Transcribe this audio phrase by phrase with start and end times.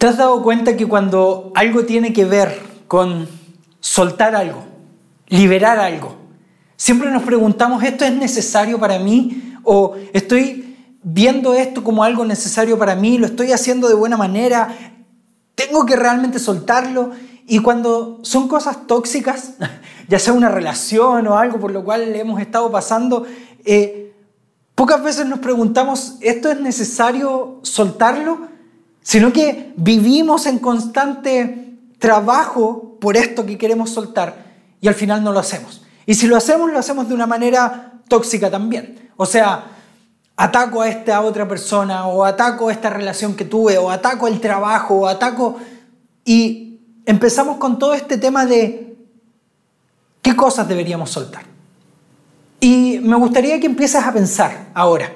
[0.00, 3.28] ¿Te has dado cuenta que cuando algo tiene que ver con
[3.80, 4.64] soltar algo,
[5.28, 6.16] liberar algo,
[6.74, 9.58] siempre nos preguntamos, ¿esto es necesario para mí?
[9.62, 13.18] ¿O estoy viendo esto como algo necesario para mí?
[13.18, 14.74] ¿Lo estoy haciendo de buena manera?
[15.54, 17.10] ¿Tengo que realmente soltarlo?
[17.46, 19.56] Y cuando son cosas tóxicas,
[20.08, 23.26] ya sea una relación o algo por lo cual hemos estado pasando,
[23.66, 24.14] eh,
[24.74, 28.48] pocas veces nos preguntamos, ¿esto es necesario soltarlo?
[29.10, 34.44] Sino que vivimos en constante trabajo por esto que queremos soltar
[34.80, 35.82] y al final no lo hacemos.
[36.06, 39.10] Y si lo hacemos, lo hacemos de una manera tóxica también.
[39.16, 39.64] O sea,
[40.36, 44.94] ataco a esta otra persona o ataco esta relación que tuve o ataco el trabajo
[44.94, 45.58] o ataco
[46.24, 48.96] y empezamos con todo este tema de
[50.22, 51.42] qué cosas deberíamos soltar.
[52.60, 55.10] Y me gustaría que empieces a pensar ahora,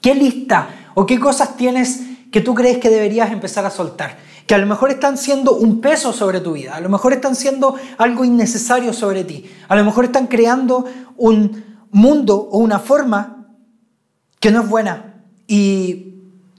[0.00, 4.56] ¿qué lista o qué cosas tienes que tú crees que deberías empezar a soltar, que
[4.56, 7.76] a lo mejor están siendo un peso sobre tu vida, a lo mejor están siendo
[7.96, 10.84] algo innecesario sobre ti, a lo mejor están creando
[11.16, 13.46] un mundo o una forma
[14.40, 16.14] que no es buena y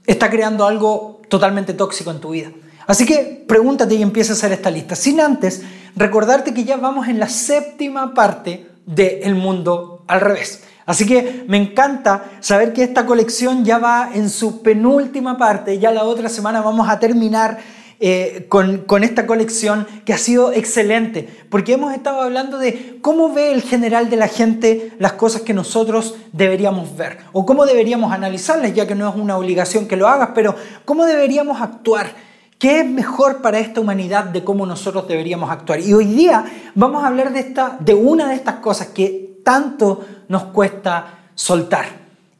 [0.06, 2.52] está creando algo totalmente tóxico en tu vida.
[2.86, 5.60] Así que pregúntate y empieza a hacer esta lista, sin antes
[5.94, 10.62] recordarte que ya vamos en la séptima parte del mundo al revés.
[10.86, 15.90] Así que me encanta saber que esta colección ya va en su penúltima parte, ya
[15.90, 17.58] la otra semana vamos a terminar
[17.98, 23.32] eh, con, con, esta colección que ha sido excelente, porque hemos estado hablando de cómo
[23.32, 28.12] ve el general de la gente las cosas que nosotros deberíamos ver, o cómo deberíamos
[28.12, 32.26] analizarlas, ya que no es una obligación que lo hagas, pero cómo deberíamos actuar.
[32.58, 35.80] ¿Qué es mejor para esta humanidad de cómo nosotros deberíamos actuar?
[35.80, 40.04] Y hoy día vamos a hablar de, esta, de una de estas cosas que tanto
[40.28, 41.86] nos cuesta soltar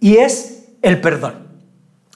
[0.00, 1.46] y es el perdón.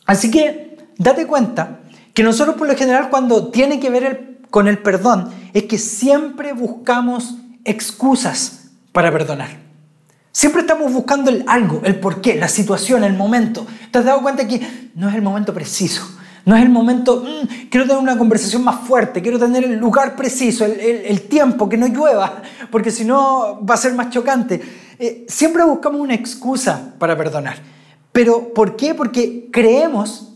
[0.06, 1.80] Así que date cuenta
[2.14, 6.52] que nosotros por lo general cuando tiene que ver con el perdón es que siempre
[6.52, 9.70] buscamos excusas para perdonar.
[10.32, 13.66] Siempre estamos buscando el algo, el porqué, la situación, el momento.
[13.90, 16.08] ¿Te has dado cuenta que no es el momento preciso?
[16.44, 20.16] No es el momento, mm, quiero tener una conversación más fuerte, quiero tener el lugar
[20.16, 24.60] preciso, el, tiempo, que no llueva, porque si no va a ser más chocante.
[25.02, 27.56] Eh, siempre buscamos una excusa para perdonar.
[28.12, 28.94] ¿Pero por qué?
[28.94, 30.34] Porque creemos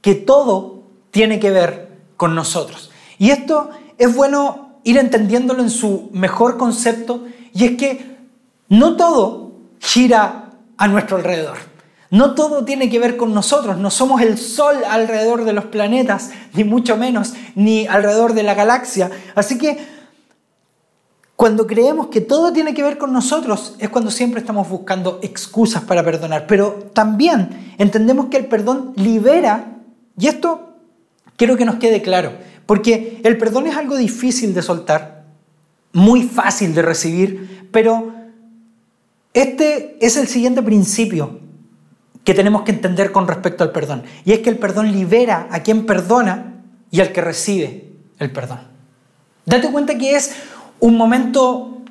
[0.00, 2.90] que todo tiene que ver con nosotros.
[3.18, 3.68] Y esto
[3.98, 8.16] es bueno ir entendiéndolo en su mejor concepto, y es que
[8.70, 11.58] no todo gira a nuestro alrededor.
[12.10, 16.30] No todo tiene que ver con nosotros, no somos el Sol alrededor de los planetas,
[16.54, 19.10] ni mucho menos, ni alrededor de la galaxia.
[19.34, 19.95] Así que
[21.36, 25.82] cuando creemos que todo tiene que ver con nosotros es cuando siempre estamos buscando excusas
[25.82, 26.46] para perdonar.
[26.46, 29.76] Pero también entendemos que el perdón libera,
[30.18, 30.76] y esto
[31.36, 32.32] quiero que nos quede claro,
[32.64, 35.26] porque el perdón es algo difícil de soltar,
[35.92, 38.12] muy fácil de recibir, pero
[39.34, 41.40] este es el siguiente principio
[42.24, 44.04] que tenemos que entender con respecto al perdón.
[44.24, 48.60] Y es que el perdón libera a quien perdona y al que recibe el perdón.
[49.44, 50.34] Date cuenta que es
[50.80, 51.82] un momento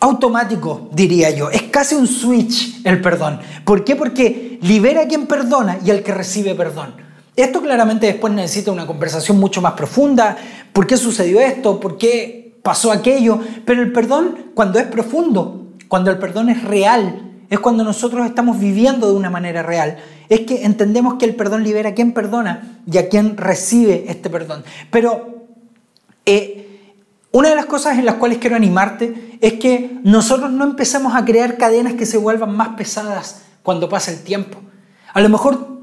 [0.00, 1.50] automático, diría yo.
[1.50, 3.40] Es casi un switch el perdón.
[3.64, 3.96] ¿Por qué?
[3.96, 6.94] Porque libera a quien perdona y al que recibe perdón.
[7.34, 10.36] Esto claramente después necesita una conversación mucho más profunda.
[10.72, 11.80] ¿Por qué sucedió esto?
[11.80, 13.40] ¿Por qué pasó aquello?
[13.64, 18.58] Pero el perdón, cuando es profundo, cuando el perdón es real, es cuando nosotros estamos
[18.58, 19.98] viviendo de una manera real.
[20.28, 24.30] Es que entendemos que el perdón libera a quien perdona y a quien recibe este
[24.30, 24.64] perdón.
[24.90, 25.46] Pero
[26.24, 26.65] eh,
[27.36, 31.26] una de las cosas en las cuales quiero animarte es que nosotros no empecemos a
[31.26, 34.58] crear cadenas que se vuelvan más pesadas cuando pasa el tiempo.
[35.12, 35.82] A lo mejor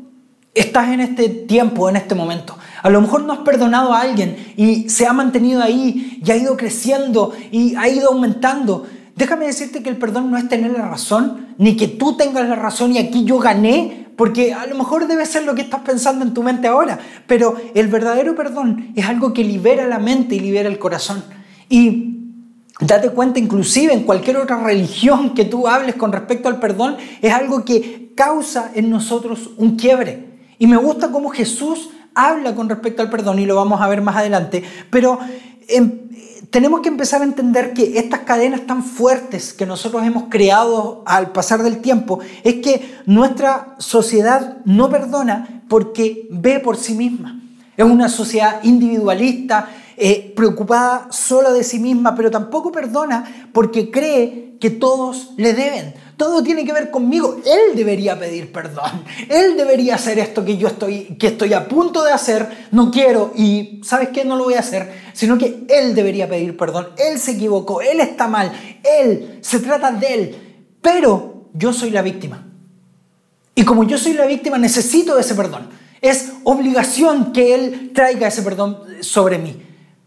[0.56, 2.58] estás en este tiempo, en este momento.
[2.82, 6.36] A lo mejor no has perdonado a alguien y se ha mantenido ahí y ha
[6.36, 8.88] ido creciendo y ha ido aumentando.
[9.16, 12.56] Déjame decirte que el perdón no es tener la razón, ni que tú tengas la
[12.56, 16.26] razón y aquí yo gané, porque a lo mejor debe ser lo que estás pensando
[16.26, 16.98] en tu mente ahora,
[17.28, 21.24] pero el verdadero perdón es algo que libera la mente y libera el corazón.
[21.70, 22.20] Y
[22.80, 27.34] date cuenta, inclusive en cualquier otra religión que tú hables con respecto al perdón, es
[27.34, 30.40] algo que causa en nosotros un quiebre.
[30.60, 34.02] Y me gusta cómo Jesús habla con respecto al perdón y lo vamos a ver
[34.02, 35.20] más adelante, pero
[35.68, 36.04] en,
[36.54, 41.32] tenemos que empezar a entender que estas cadenas tan fuertes que nosotros hemos creado al
[41.32, 47.42] pasar del tiempo es que nuestra sociedad no perdona porque ve por sí misma.
[47.76, 54.56] Es una sociedad individualista, eh, preocupada solo de sí misma, pero tampoco perdona porque cree
[54.60, 55.94] que todos le deben.
[56.16, 57.38] Todo tiene que ver conmigo.
[57.46, 59.04] Él debería pedir perdón.
[59.30, 62.68] Él debería hacer esto que yo estoy, que estoy a punto de hacer.
[62.72, 64.24] No quiero y ¿sabes qué?
[64.24, 64.90] No lo voy a hacer.
[65.14, 66.90] Sino que Él debería pedir perdón.
[66.98, 67.82] Él se equivocó.
[67.82, 68.54] Él está mal.
[68.84, 69.40] Él.
[69.42, 70.36] Se trata de Él.
[70.82, 72.48] Pero yo soy la víctima.
[73.56, 75.68] Y como yo soy la víctima, necesito ese perdón.
[76.02, 79.62] Es obligación que Él traiga ese perdón sobre mí.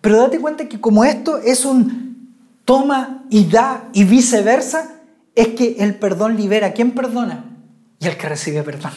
[0.07, 2.33] Pero date cuenta que como esto es un
[2.65, 5.01] toma y da y viceversa,
[5.35, 6.75] es que el perdón libera.
[6.75, 7.57] ¿Quién perdona?
[7.99, 8.93] Y el que recibe perdón.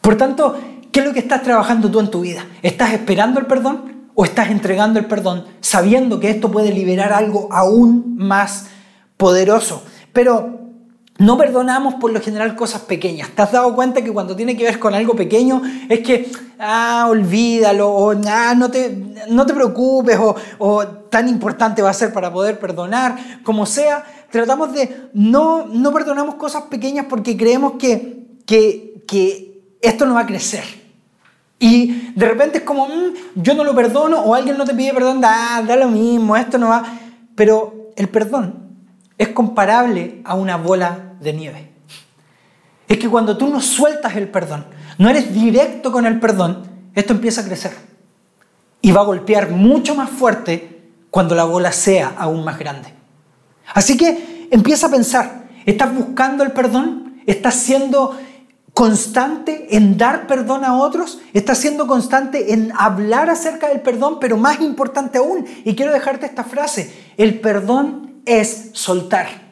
[0.00, 0.58] Por tanto,
[0.90, 2.46] ¿qué es lo que estás trabajando tú en tu vida?
[2.62, 7.52] ¿Estás esperando el perdón o estás entregando el perdón sabiendo que esto puede liberar algo
[7.52, 8.68] aún más
[9.18, 9.84] poderoso?
[10.14, 10.63] Pero
[11.18, 13.30] no perdonamos por lo general cosas pequeñas.
[13.30, 17.06] ¿Te has dado cuenta que cuando tiene que ver con algo pequeño es que, ah,
[17.08, 18.96] olvídalo, o ah, no, te,
[19.28, 20.18] no te preocupes,
[20.58, 24.04] o, tan importante va a ser para poder perdonar, como sea?
[24.30, 30.22] Tratamos de, no, no perdonamos cosas pequeñas porque creemos que, que, que esto no va
[30.22, 30.64] a crecer.
[31.60, 34.92] Y de repente es como, mm, yo no lo perdono, o alguien no te pide
[34.92, 36.84] perdón, da, da lo mismo, esto no va.
[37.36, 38.64] Pero el perdón
[39.16, 41.70] es comparable a una bola de nieve.
[42.86, 44.66] Es que cuando tú no sueltas el perdón,
[44.98, 46.62] no eres directo con el perdón,
[46.94, 47.72] esto empieza a crecer.
[48.80, 52.92] Y va a golpear mucho más fuerte cuando la bola sea aún más grande.
[53.72, 57.20] Así que empieza a pensar, ¿estás buscando el perdón?
[57.26, 58.16] ¿Estás siendo
[58.74, 61.20] constante en dar perdón a otros?
[61.32, 64.18] ¿Estás siendo constante en hablar acerca del perdón?
[64.20, 69.43] Pero más importante aún, y quiero dejarte esta frase, el perdón es soltar.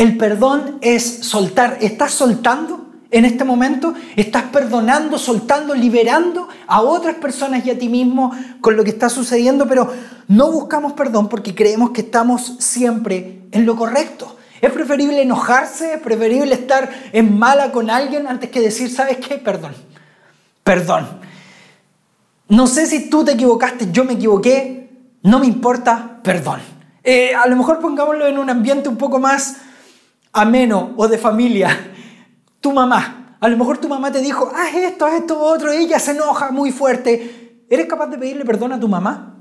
[0.00, 1.76] El perdón es soltar.
[1.82, 3.92] ¿Estás soltando en este momento?
[4.16, 9.10] ¿Estás perdonando, soltando, liberando a otras personas y a ti mismo con lo que está
[9.10, 9.68] sucediendo?
[9.68, 9.92] Pero
[10.26, 14.38] no buscamos perdón porque creemos que estamos siempre en lo correcto.
[14.62, 19.34] Es preferible enojarse, es preferible estar en mala con alguien antes que decir, ¿sabes qué?
[19.34, 19.74] Perdón.
[20.64, 21.08] Perdón.
[22.48, 24.88] No sé si tú te equivocaste, yo me equivoqué,
[25.24, 26.60] no me importa, perdón.
[27.04, 29.56] Eh, a lo mejor pongámoslo en un ambiente un poco más
[30.32, 31.92] ameno o de familia.
[32.60, 35.98] Tu mamá, a lo mejor tu mamá te dijo, haz esto, haz esto, otro, ella
[35.98, 37.64] se enoja muy fuerte.
[37.68, 39.36] ¿Eres capaz de pedirle perdón a tu mamá?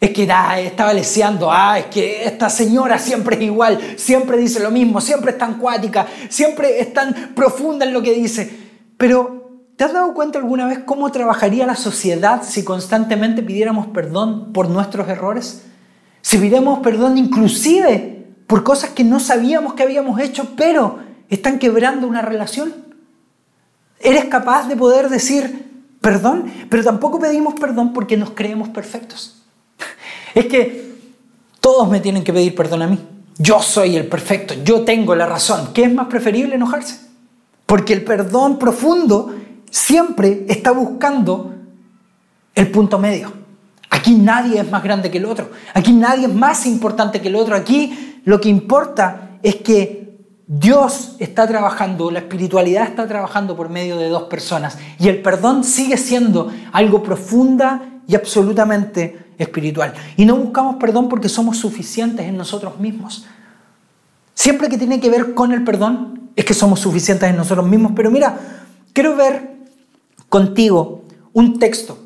[0.00, 4.58] Es que da, estaba leseando, ah, es que esta señora siempre es igual, siempre dice
[4.58, 8.50] lo mismo, siempre es tan cuática, siempre es tan profunda en lo que dice.
[8.96, 14.52] Pero, ¿te has dado cuenta alguna vez cómo trabajaría la sociedad si constantemente pidiéramos perdón
[14.52, 15.62] por nuestros errores?
[16.20, 18.11] Si pidemos perdón inclusive
[18.52, 20.98] por cosas que no sabíamos que habíamos hecho, pero
[21.30, 22.74] están quebrando una relación.
[23.98, 25.70] ¿Eres capaz de poder decir
[26.02, 26.52] perdón?
[26.68, 29.42] Pero tampoco pedimos perdón porque nos creemos perfectos.
[30.34, 30.96] Es que
[31.60, 32.98] todos me tienen que pedir perdón a mí.
[33.38, 35.70] Yo soy el perfecto, yo tengo la razón.
[35.72, 37.00] ¿Qué es más preferible enojarse?
[37.64, 39.34] Porque el perdón profundo
[39.70, 41.54] siempre está buscando
[42.54, 43.32] el punto medio.
[43.88, 45.50] Aquí nadie es más grande que el otro.
[45.72, 47.56] Aquí nadie es más importante que el otro.
[47.56, 50.02] Aquí lo que importa es que
[50.46, 54.76] Dios está trabajando, la espiritualidad está trabajando por medio de dos personas.
[54.98, 59.94] Y el perdón sigue siendo algo profunda y absolutamente espiritual.
[60.16, 63.26] Y no buscamos perdón porque somos suficientes en nosotros mismos.
[64.34, 67.92] Siempre que tiene que ver con el perdón es que somos suficientes en nosotros mismos.
[67.94, 68.38] Pero mira,
[68.92, 69.56] quiero ver
[70.28, 71.98] contigo un texto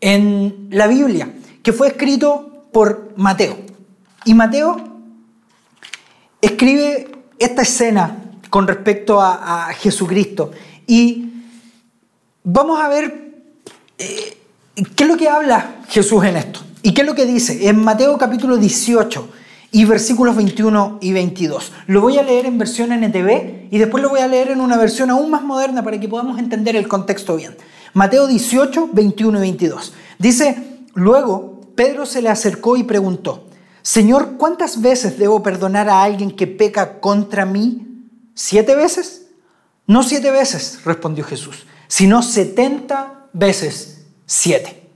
[0.00, 3.56] en la Biblia, que fue escrito por Mateo.
[4.24, 4.91] Y Mateo
[6.42, 7.08] escribe
[7.38, 8.18] esta escena
[8.50, 10.50] con respecto a, Jesucristo.
[10.86, 11.30] Y
[12.44, 13.32] vamos a ver
[13.96, 14.36] eh,
[14.94, 16.60] qué es lo que habla Jesús en esto.
[16.82, 17.68] ¿Y qué es lo que dice?
[17.68, 19.28] En Mateo capítulo 18
[19.70, 21.72] y versículos 21 y 22.
[21.86, 24.76] Lo voy a leer en versión NTV y después lo voy a leer en una
[24.76, 27.56] versión aún más moderna para que podamos entender el contexto bien.
[27.94, 29.94] Mateo 18, 21 y 22.
[30.18, 30.56] Dice,
[30.94, 33.46] luego Pedro se le acercó y preguntó,
[33.82, 38.08] Señor, ¿cuántas veces debo perdonar a alguien que peca contra mí?
[38.34, 39.26] ¿Siete veces?
[39.86, 44.88] No siete veces, respondió Jesús, sino setenta veces siete.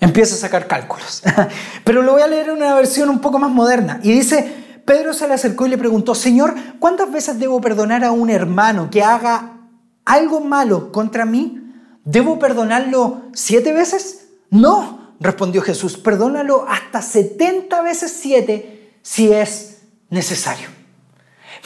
[0.00, 1.22] Empieza a sacar cálculos.
[1.84, 4.00] Pero lo voy a leer en una versión un poco más moderna.
[4.02, 8.12] Y dice, Pedro se le acercó y le preguntó, Señor, ¿cuántas veces debo perdonar a
[8.12, 9.58] un hermano que haga
[10.04, 11.60] algo malo contra mí?
[12.04, 14.28] ¿Debo perdonarlo siete veces?
[14.50, 20.68] No, respondió Jesús, perdónalo hasta 70 veces siete si es necesario.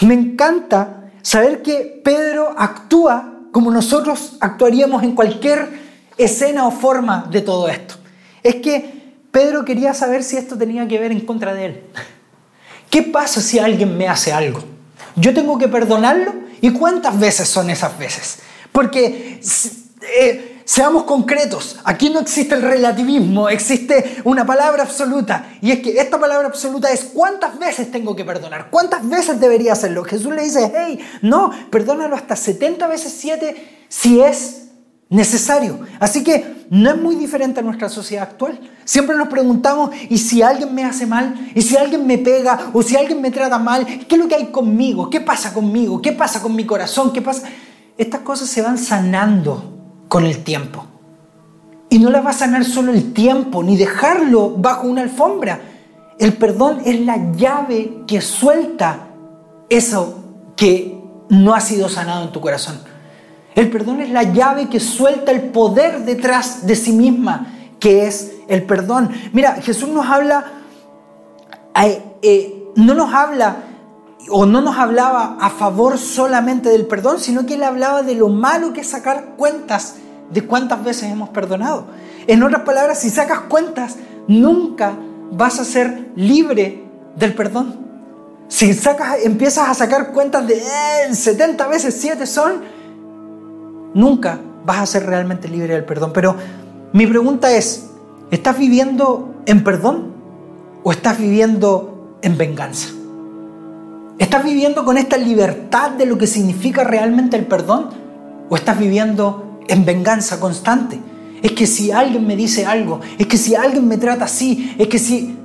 [0.00, 5.68] Me encanta saber que Pedro actúa como nosotros actuaríamos en cualquier
[6.16, 7.96] escena o forma de todo esto.
[8.42, 11.82] Es que Pedro quería saber si esto tenía que ver en contra de él.
[12.90, 14.62] ¿Qué pasa si alguien me hace algo?
[15.16, 16.34] ¿Yo tengo que perdonarlo?
[16.60, 18.38] ¿Y cuántas veces son esas veces?
[18.72, 19.40] Porque
[20.18, 25.52] eh, seamos concretos, aquí no existe el relativismo, existe una palabra absoluta.
[25.62, 29.72] Y es que esta palabra absoluta es cuántas veces tengo que perdonar, cuántas veces debería
[29.72, 30.04] hacerlo.
[30.04, 34.66] Jesús le dice, hey, no, perdónalo hasta 70 veces 7 si es
[35.08, 35.80] necesario.
[36.00, 38.60] Así que no es muy diferente a nuestra sociedad actual.
[38.84, 41.50] Siempre nos preguntamos, ¿y si alguien me hace mal?
[41.54, 42.72] ¿Y si alguien me pega?
[42.74, 43.86] ¿O si alguien me trata mal?
[44.06, 45.08] ¿Qué es lo que hay conmigo?
[45.08, 46.02] ¿Qué pasa conmigo?
[46.02, 47.10] ¿Qué pasa con mi corazón?
[47.10, 47.48] ¿Qué pasa?
[47.96, 49.77] Estas cosas se van sanando
[50.08, 50.86] con el tiempo.
[51.90, 55.60] Y no las va a sanar solo el tiempo, ni dejarlo bajo una alfombra.
[56.18, 59.08] El perdón es la llave que suelta
[59.68, 60.18] eso
[60.56, 60.98] que
[61.28, 62.80] no ha sido sanado en tu corazón.
[63.54, 68.32] El perdón es la llave que suelta el poder detrás de sí misma, que es
[68.48, 69.10] el perdón.
[69.32, 70.44] Mira, Jesús nos habla,
[72.22, 73.56] eh, no nos habla
[74.30, 78.28] o no nos hablaba a favor solamente del perdón, sino que él hablaba de lo
[78.28, 79.96] malo que es sacar cuentas
[80.30, 81.86] de cuántas veces hemos perdonado.
[82.26, 83.96] En otras palabras, si sacas cuentas,
[84.26, 84.94] nunca
[85.30, 86.84] vas a ser libre
[87.16, 87.86] del perdón.
[88.48, 88.74] Si
[89.24, 90.62] empiezas a sacar cuentas de
[91.12, 92.62] 70 eh, veces 7 son,
[93.94, 96.12] nunca vas a ser realmente libre del perdón.
[96.12, 96.34] Pero
[96.92, 97.90] mi pregunta es,
[98.30, 100.14] ¿estás viviendo en perdón
[100.82, 102.97] o estás viviendo en venganza?
[104.18, 107.90] ¿Estás viviendo con esta libertad de lo que significa realmente el perdón
[108.48, 110.98] o estás viviendo en venganza constante?
[111.40, 114.88] Es que si alguien me dice algo, es que si alguien me trata así, es
[114.88, 115.36] que si...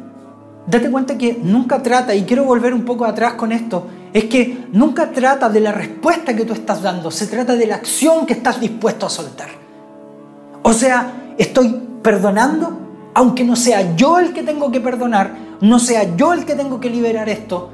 [0.65, 4.65] Date cuenta que nunca trata, y quiero volver un poco atrás con esto, es que
[4.72, 8.34] nunca trata de la respuesta que tú estás dando, se trata de la acción que
[8.34, 9.50] estás dispuesto a soltar.
[10.63, 12.80] O sea, estoy perdonando,
[13.13, 16.80] aunque no sea yo el que tengo que perdonar, no sea yo el que tengo
[16.80, 17.70] que liberar esto,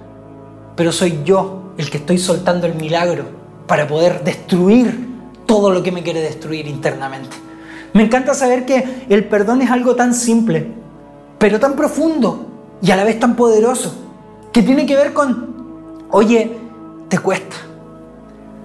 [0.80, 3.26] pero soy yo el que estoy soltando el milagro
[3.68, 5.10] para poder destruir
[5.46, 7.36] todo lo que me quiere destruir internamente.
[7.92, 10.72] Me encanta saber que el perdón es algo tan simple,
[11.38, 12.46] pero tan profundo
[12.82, 13.94] y a la vez tan poderoso,
[14.54, 16.50] que tiene que ver con Oye,
[17.10, 17.58] te cuesta.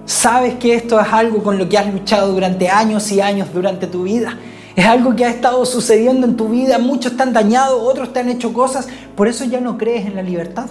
[0.05, 3.87] Sabes que esto es algo con lo que has luchado durante años y años durante
[3.87, 4.37] tu vida.
[4.73, 6.77] Es algo que ha estado sucediendo en tu vida.
[6.77, 8.87] Muchos están dañados, otros te han hecho cosas.
[9.17, 10.67] Por eso ya no crees en la libertad.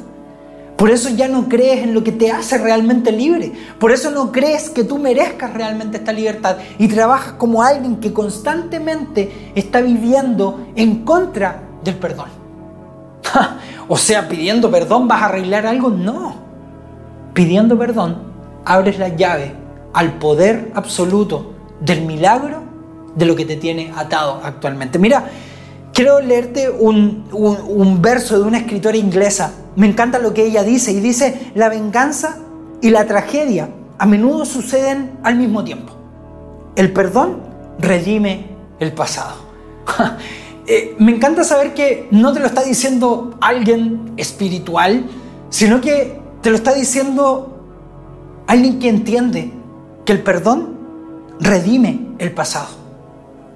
[0.77, 3.53] Por eso ya no crees en lo que te hace realmente libre.
[3.79, 6.57] Por eso no crees que tú merezcas realmente esta libertad.
[6.79, 12.29] Y trabajas como alguien que constantemente está viviendo en contra del perdón.
[13.89, 15.91] o sea, pidiendo perdón vas a arreglar algo.
[15.91, 16.45] No
[17.35, 18.19] pidiendo perdón,
[18.65, 19.53] abres la llave
[19.93, 22.63] al poder absoluto del milagro
[23.15, 24.99] de lo que te tiene atado actualmente.
[24.99, 25.29] Mira,
[25.95, 29.55] quiero leerte un, un, verso de una escritora inglesa.
[29.77, 32.39] Me encanta lo que ella dice y dice, la venganza
[32.83, 35.95] y la tragedia a menudo suceden al mismo tiempo.
[36.77, 37.41] El perdón
[37.79, 38.47] redime
[38.81, 39.37] el pasado.
[40.67, 45.05] Eh, me encanta saber que no te lo está diciendo alguien espiritual,
[45.51, 47.63] sino que te lo está diciendo
[48.47, 49.53] alguien que entiende
[50.07, 50.79] que el perdón
[51.39, 52.84] redime el pasado.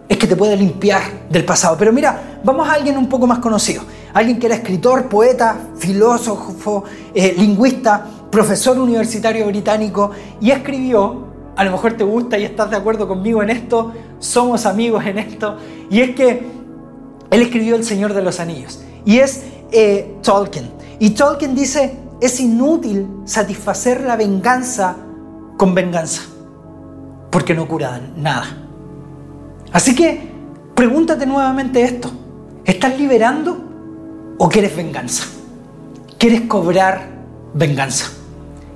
[0.08, 1.76] Es que te puede limpiar del pasado.
[1.78, 3.82] Pero mira, vamos a alguien un poco más conocido.
[4.14, 6.84] Alguien que era escritor, poeta, filósofo,
[7.14, 10.10] eh, lingüista, profesor universitario británico
[10.40, 14.66] y escribió, a lo mejor te gusta y estás de acuerdo conmigo en esto, somos
[14.66, 15.56] amigos en esto,
[15.90, 16.46] y es que
[17.30, 18.80] él escribió El Señor de los Anillos.
[19.04, 20.70] Y es eh, Tolkien.
[20.98, 24.96] Y Tolkien dice, es inútil satisfacer la venganza
[25.56, 26.22] con venganza,
[27.30, 28.67] porque no cura nada.
[29.72, 30.30] Así que
[30.74, 32.10] pregúntate nuevamente esto.
[32.64, 35.24] ¿Estás liberando o quieres venganza?
[36.18, 37.08] ¿Quieres cobrar
[37.54, 38.06] venganza?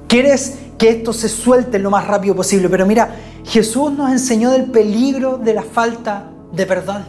[0.08, 2.68] ¿Quieres que esto se suelte lo más rápido posible?
[2.68, 7.04] Pero mira, Jesús nos enseñó del peligro de la falta de perdón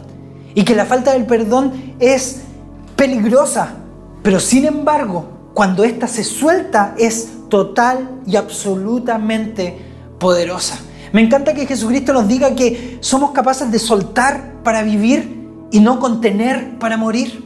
[0.54, 2.42] y que la falta del perdón es
[2.96, 3.74] peligrosa,
[4.22, 9.78] pero sin embargo cuando ésta se suelta, es total y absolutamente
[10.18, 10.78] poderosa.
[11.14, 16.00] Me encanta que Jesucristo nos diga que somos capaces de soltar para vivir y no
[16.00, 17.42] contener para morir.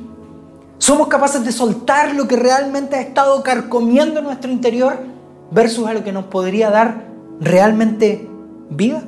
[0.78, 4.98] Somos capaces de soltar lo que realmente ha estado carcomiendo nuestro interior
[5.50, 7.04] versus a lo que nos podría dar
[7.40, 8.28] realmente
[8.70, 9.02] vida.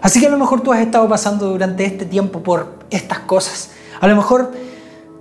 [0.00, 3.70] Así que a lo mejor tú has estado pasando durante este tiempo por estas cosas.
[4.00, 4.52] A lo mejor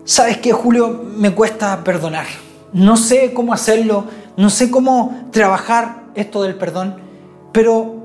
[0.05, 1.03] ¿Sabes qué, Julio?
[1.17, 2.27] Me cuesta perdonar.
[2.71, 4.03] No sé cómo hacerlo,
[4.37, 6.97] no sé cómo trabajar esto del perdón,
[7.55, 7.95] pero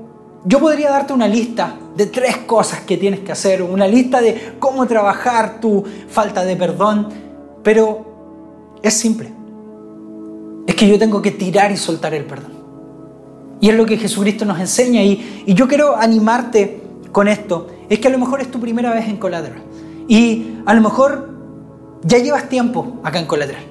[0.45, 4.53] yo podría darte una lista de tres cosas que tienes que hacer, una lista de
[4.59, 7.09] cómo trabajar tu falta de perdón,
[7.61, 9.29] pero es simple.
[10.65, 12.53] Es que yo tengo que tirar y soltar el perdón.
[13.59, 16.81] Y es lo que Jesucristo nos enseña y, yo quiero animarte
[17.11, 17.67] con esto.
[17.89, 19.61] Es que a lo mejor es tu primera vez en Collateral
[20.07, 21.29] y a lo mejor
[22.03, 23.63] ya llevas tiempo acá en Collateral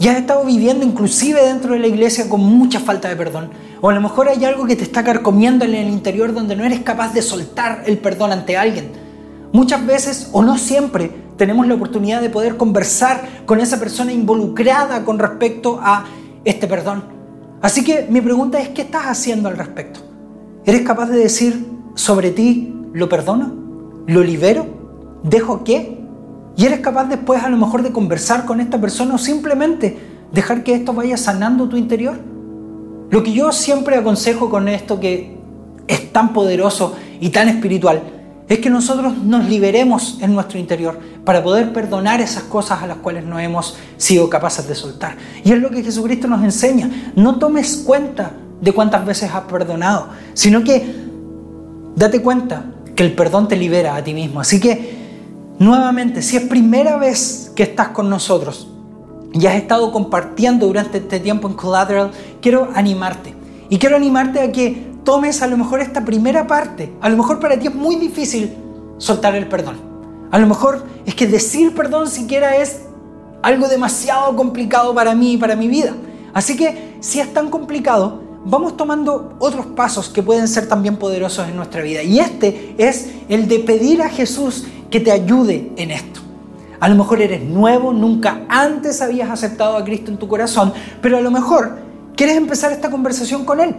[0.00, 3.50] y has estado viviendo inclusive dentro de la iglesia con mucha falta de perdón.
[3.80, 6.64] O a lo mejor hay algo que te está carcomiendo en el interior donde no
[6.64, 8.92] eres capaz de soltar el perdón ante alguien.
[9.52, 15.04] Muchas veces, o no siempre, tenemos la oportunidad de poder conversar con esa persona involucrada
[15.04, 16.04] con respecto a
[16.44, 17.04] este perdón.
[17.60, 20.00] Así que mi pregunta es, ¿qué estás haciendo al respecto?
[20.64, 23.54] ¿Eres capaz de decir sobre ti, lo perdono?
[24.06, 24.66] ¿Lo libero?
[25.22, 25.97] ¿Dejo qué?
[26.58, 29.96] ¿Y eres capaz después a lo mejor de conversar con esta persona o simplemente
[30.32, 32.18] dejar que esto vaya sanando tu interior?
[33.10, 35.38] Lo que yo siempre aconsejo con esto que
[35.86, 38.02] es tan poderoso y tan espiritual
[38.48, 42.96] es que nosotros nos liberemos en nuestro interior para poder perdonar esas cosas a las
[42.96, 45.16] cuales no hemos sido capaces de soltar.
[45.44, 47.12] Y es lo que Jesucristo nos enseña.
[47.14, 50.84] No tomes cuenta de cuántas veces has perdonado, sino que
[51.94, 52.64] date cuenta
[52.96, 54.40] que el perdón te libera a ti mismo.
[54.40, 54.97] Así que,
[55.58, 58.68] nuevamente, si es primera vez que estás con nosotros,
[59.32, 62.10] y has estado compartiendo durante este tiempo en Collateral,
[62.40, 63.34] quiero animarte.
[63.68, 66.92] Y quiero animarte a que tomes a lo mejor esta primera parte.
[67.00, 68.56] A lo mejor para ti es muy difícil
[68.96, 69.76] soltar el perdón.
[70.30, 72.82] A lo mejor es que decir perdón siquiera es
[73.42, 75.94] algo demasiado complicado para mí y para mi vida.
[76.32, 81.48] Así que si es tan complicado, vamos tomando otros pasos que pueden ser también poderosos
[81.48, 82.02] en nuestra vida.
[82.02, 86.20] Y este es el de pedir a Jesús que te ayude en esto.
[86.80, 91.18] A lo mejor eres nuevo, nunca antes habías aceptado a Cristo en tu corazón, pero
[91.18, 91.78] a lo mejor
[92.16, 93.74] quieres empezar esta conversación con Él.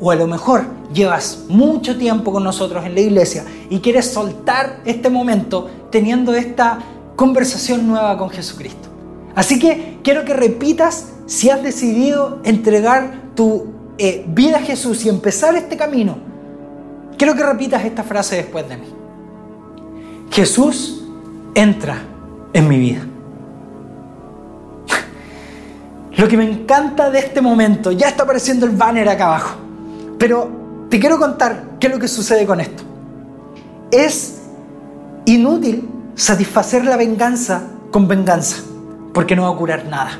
[0.00, 4.80] O a lo mejor llevas mucho tiempo con nosotros en la iglesia y quieres soltar
[4.84, 6.78] este momento teniendo esta
[7.14, 8.88] conversación nueva con Jesucristo.
[9.34, 13.66] Así que quiero que repitas si has decidido entregar tu
[13.98, 16.18] eh, vida a Jesús y empezar este camino.
[17.16, 19.03] Quiero que repitas esta frase después de mí.
[20.34, 21.00] Jesús
[21.54, 22.02] entra
[22.52, 23.06] en mi vida.
[26.16, 29.56] Lo que me encanta de este momento, ya está apareciendo el banner acá abajo,
[30.18, 30.50] pero
[30.90, 32.82] te quiero contar qué es lo que sucede con esto.
[33.92, 34.40] Es
[35.24, 38.56] inútil satisfacer la venganza con venganza,
[39.12, 40.18] porque no va a curar nada.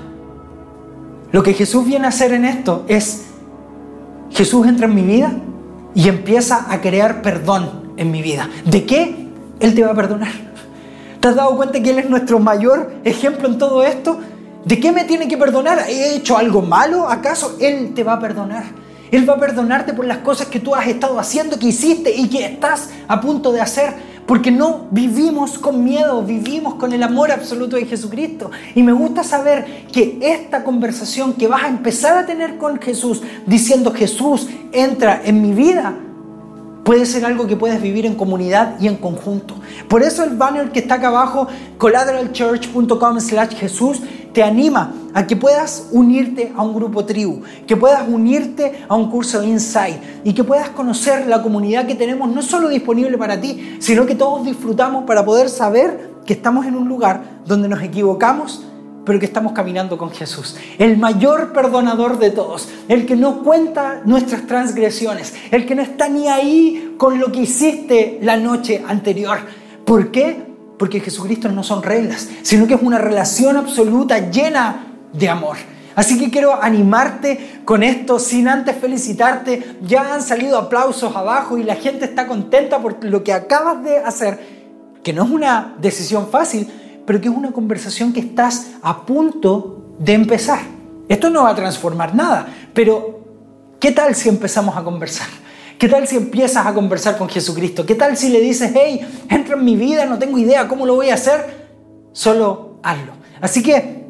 [1.32, 3.24] Lo que Jesús viene a hacer en esto es,
[4.30, 5.32] Jesús entra en mi vida
[5.92, 8.48] y empieza a crear perdón en mi vida.
[8.64, 9.23] ¿De qué?
[9.60, 10.32] Él te va a perdonar.
[11.20, 14.18] ¿Te has dado cuenta que Él es nuestro mayor ejemplo en todo esto?
[14.64, 15.84] ¿De qué me tiene que perdonar?
[15.88, 17.08] ¿He hecho algo malo?
[17.08, 18.64] ¿Acaso Él te va a perdonar?
[19.10, 22.28] Él va a perdonarte por las cosas que tú has estado haciendo, que hiciste y
[22.28, 23.94] que estás a punto de hacer.
[24.26, 28.50] Porque no vivimos con miedo, vivimos con el amor absoluto de Jesucristo.
[28.74, 33.22] Y me gusta saber que esta conversación que vas a empezar a tener con Jesús,
[33.46, 35.94] diciendo Jesús entra en mi vida,
[36.84, 39.56] puede ser algo que puedes vivir en comunidad y en conjunto.
[39.88, 45.36] Por eso el banner que está acá abajo, collateralchurch.com slash Jesús, te anima a que
[45.36, 50.34] puedas unirte a un grupo tribu, que puedas unirte a un curso de Insight y
[50.34, 54.44] que puedas conocer la comunidad que tenemos no solo disponible para ti, sino que todos
[54.44, 58.64] disfrutamos para poder saber que estamos en un lugar donde nos equivocamos,
[59.04, 64.00] pero que estamos caminando con Jesús, el mayor perdonador de todos, el que no cuenta
[64.04, 69.38] nuestras transgresiones, el que no está ni ahí con lo que hiciste la noche anterior.
[69.84, 70.42] ¿Por qué?
[70.78, 75.56] Porque Jesucristo no son reglas, sino que es una relación absoluta llena de amor.
[75.94, 79.76] Así que quiero animarte con esto, sin antes felicitarte.
[79.82, 83.98] Ya han salido aplausos abajo y la gente está contenta por lo que acabas de
[83.98, 84.40] hacer,
[85.02, 86.68] que no es una decisión fácil,
[87.06, 90.60] pero que es una conversación que estás a punto de empezar.
[91.08, 93.20] Esto no va a transformar nada, pero
[93.78, 95.28] ¿qué tal si empezamos a conversar?
[95.78, 97.84] ¿Qué tal si empiezas a conversar con Jesucristo?
[97.84, 100.94] ¿Qué tal si le dices, hey, entra en mi vida, no tengo idea cómo lo
[100.94, 101.66] voy a hacer?
[102.12, 103.12] Solo hazlo.
[103.40, 104.03] Así que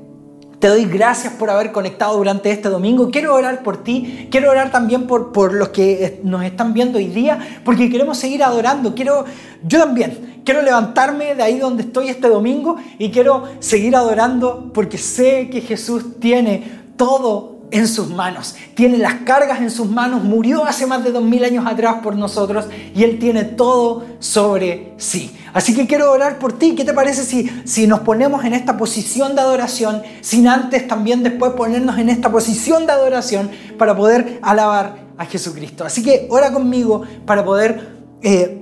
[0.65, 3.11] te doy gracias por haber conectado durante este domingo.
[3.11, 4.29] Quiero orar por ti.
[4.31, 8.43] Quiero orar también por, por los que nos están viendo hoy día, porque queremos seguir
[8.43, 8.95] adorando.
[8.95, 9.27] Quiero,
[9.63, 14.97] yo también, quiero levantarme de ahí donde estoy este domingo y quiero seguir adorando porque
[14.97, 20.65] sé que Jesús tiene todo en sus manos, tiene las cargas en sus manos, murió
[20.65, 25.37] hace más de dos mil años atrás por nosotros y Él tiene todo sobre sí.
[25.55, 26.75] Así que quiero orar por ti.
[26.75, 31.23] ¿Qué te parece si, si nos ponemos en esta posición de adoración, sin antes también
[31.23, 35.87] después ponernos en esta posición de adoración para poder alabar a Jesucristo?
[35.87, 38.05] Así que ora conmigo para poder...
[38.21, 38.61] Eh,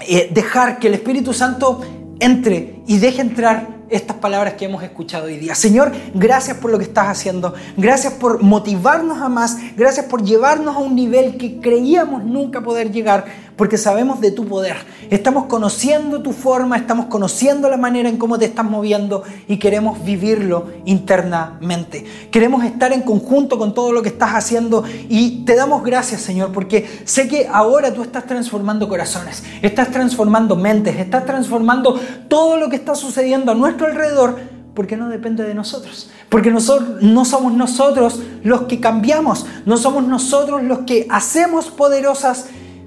[0.00, 1.80] eh, dejar que el Espíritu Santo
[2.20, 5.54] entre y deje entrar estas palabras que hemos escuchado hoy día.
[5.54, 7.54] Señor, gracias por lo que estás haciendo.
[7.76, 9.56] Gracias por motivarnos a más.
[9.76, 13.24] Gracias por llevarnos a un nivel que creíamos nunca poder llegar
[13.56, 14.76] porque sabemos de tu poder.
[15.10, 20.04] Estamos conociendo tu forma, estamos conociendo la manera en cómo te estás moviendo y queremos
[20.04, 22.04] vivirlo internamente.
[22.30, 26.52] Queremos estar en conjunto con todo lo que estás haciendo y te damos gracias, Señor,
[26.52, 32.68] porque sé que ahora tú estás transformando corazones, estás transformando mentes, estás transformando todo lo
[32.68, 36.10] que está sucediendo a nuestro alrededor porque no depende de nosotros.
[36.28, 42.46] Porque no somos nosotros los que cambiamos, no somos nosotros los que hacemos poderosas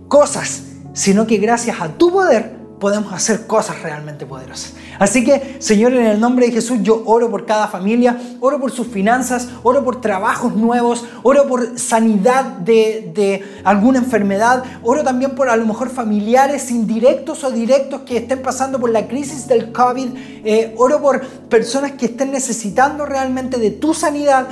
[0.09, 4.73] cosas, sino que gracias a tu poder podemos hacer cosas realmente poderosas.
[4.99, 8.71] Así que, Señor, en el nombre de Jesús, yo oro por cada familia, oro por
[8.71, 15.49] sus finanzas, oro por trabajos nuevos, oro por sanidad de, alguna enfermedad, oro también por
[15.49, 20.07] a lo mejor familiares indirectos o directos que estén pasando por la crisis del COVID,
[20.45, 24.47] eh, oro por personas que estén necesitando realmente de tu sanidad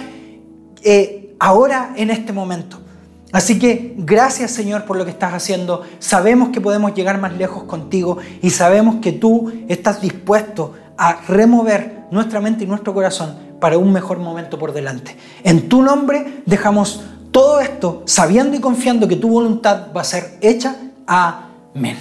[0.83, 2.86] eh, ahora en este momento.
[3.31, 5.83] Así que gracias Señor por lo que estás haciendo.
[5.99, 12.05] Sabemos que podemos llegar más lejos contigo y sabemos que tú estás dispuesto a remover
[12.11, 15.15] nuestra mente y nuestro corazón para un mejor momento por delante.
[15.43, 20.37] En tu nombre dejamos todo esto sabiendo y confiando que tu voluntad va a ser
[20.41, 20.75] hecha.
[21.05, 21.97] Amén.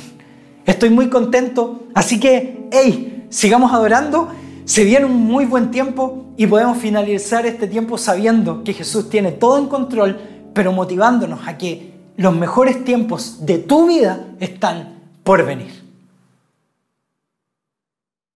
[0.65, 4.29] Estoy muy contento, así que, hey, sigamos adorando.
[4.65, 9.31] Se viene un muy buen tiempo y podemos finalizar este tiempo sabiendo que Jesús tiene
[9.33, 10.19] todo en control
[10.57, 15.86] pero motivándonos a que los mejores tiempos de tu vida están por venir.